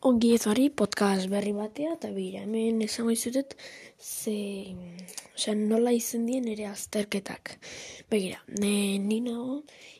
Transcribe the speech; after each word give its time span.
Ongi 0.00 0.30
etorri 0.32 0.70
podcast 0.72 1.26
berri 1.28 1.50
batea 1.52 1.90
eta 1.92 2.08
bira, 2.14 2.40
hemen 2.46 2.78
esango 2.80 3.12
izutet 3.12 3.50
ze, 4.00 4.32
osea, 5.36 5.52
nola 5.52 5.92
izen 5.92 6.22
dien 6.24 6.46
ere 6.48 6.64
azterketak. 6.70 7.50
Begira, 8.08 8.38
ne, 8.62 8.96
ni 8.96 9.18
nago 9.20 9.58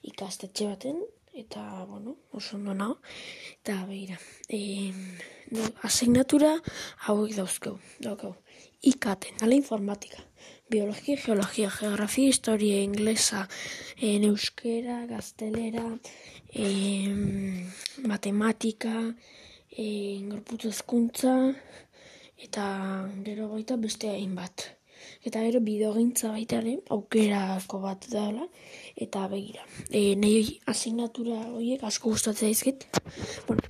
ikastetxe 0.09 0.71
baten, 0.71 1.03
eta, 1.37 1.65
bueno, 1.91 2.15
oso 2.33 2.57
ondo 2.57 2.73
nago, 2.79 2.97
eta 3.59 3.77
begira, 3.91 4.17
e, 4.49 4.89
no, 5.53 5.67
asignatura 5.85 6.55
hauek 7.05 7.35
dauzkeu, 7.37 7.77
daukau, 8.01 8.33
ikaten, 8.81 9.37
ala 9.45 9.59
informatika, 9.59 10.25
biologia, 10.73 11.19
geologia, 11.27 11.69
geografia, 11.77 12.33
historia, 12.33 12.81
inglesa, 12.81 13.45
en 14.01 14.25
euskera, 14.31 15.03
gaztelera, 15.13 15.85
e, 16.57 16.73
matematika, 18.09 18.97
e, 19.81 20.21
gorputz 20.29 20.67
hezkuntza 20.69 21.35
eta 22.41 22.65
gero 23.25 23.49
baita 23.53 23.79
beste 23.81 24.11
hainbat. 24.13 24.67
Eta 25.25 25.41
gero 25.47 25.61
bideogintza 25.65 26.33
baita 26.35 26.59
ere 26.61 26.77
aukerako 26.93 27.81
bat 27.85 28.05
dela 28.13 28.45
eta 28.97 29.27
begira. 29.33 29.65
E, 29.89 30.15
nei 30.21 30.61
asignatura 30.69 31.41
horiek 31.55 31.85
asko 31.89 32.13
gustatzen 32.13 32.51
zaizkit. 32.51 32.87
Bueno, 33.47 33.65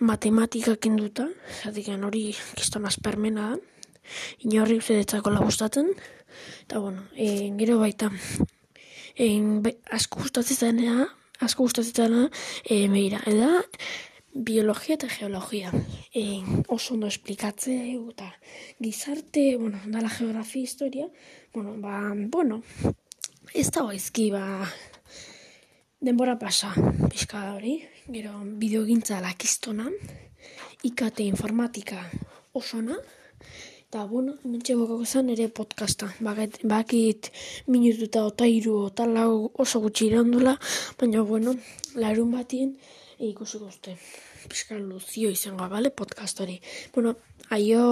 matematika 0.00 0.76
kenduta, 0.76 1.28
zatikan 1.62 2.04
hori 2.08 2.30
kiston 2.56 2.88
aspermena 2.88 3.52
da. 3.52 3.60
Inorri 4.42 4.80
uste 4.80 5.04
gustatzen. 5.22 5.92
Eta 6.64 6.78
bueno, 6.78 7.04
e, 7.14 7.52
gero 7.58 7.78
baita 7.78 8.10
e, 9.16 9.28
asko 9.92 10.24
gustatzen 10.24 10.56
zainea, 10.56 11.06
asko 11.40 11.68
gustatzen 11.68 11.94
zainea, 11.94 12.30
e, 12.64 12.88
begira, 12.88 13.20
eda 13.26 13.62
biologia 14.32 14.96
eta 14.96 15.08
geologia. 15.08 15.70
E, 16.12 16.40
oso 16.68 16.94
ondo 16.94 17.06
esplikatzea 17.06 17.84
eta 17.92 18.32
gizarte, 18.80 19.56
bueno, 19.56 19.80
dala 19.86 20.08
geografia 20.08 20.62
historia, 20.62 21.08
bueno, 21.52 21.76
ba, 21.78 22.12
bueno, 22.14 22.62
ez 23.54 23.70
da 23.70 23.84
gaizki, 23.84 24.30
ba, 24.32 24.66
denbora 26.00 26.38
pasa, 26.38 26.72
pixka 27.10 27.52
hori, 27.54 27.80
gero 28.08 28.40
bideogintza 28.44 29.20
lakistona, 29.20 29.90
ikate 30.82 31.22
informatika 31.22 32.00
osona, 32.52 32.96
eta, 33.86 34.06
bueno, 34.08 34.38
mentxe 34.48 34.74
bokako 34.74 35.04
zen 35.04 35.28
ere 35.34 35.50
podcasta, 35.52 36.08
bakit, 36.24 36.58
bakit 36.64 37.28
minutu 37.68 38.08
eta 38.08 38.24
otairu 38.24 38.86
eta 38.88 39.04
lau 39.06 39.52
oso 39.52 39.84
gutxi 39.84 40.08
irandula, 40.08 40.56
baina, 40.98 41.22
bueno, 41.22 41.54
larun 41.94 42.32
batien, 42.32 42.72
ikusiko 43.30 43.68
uste. 43.70 43.96
Piskal 44.48 44.82
luzio 44.88 45.30
izango, 45.30 45.68
bale, 45.70 45.90
podcast 45.90 46.40
hori. 46.42 46.60
Bueno, 46.94 47.14
aio... 47.50 47.84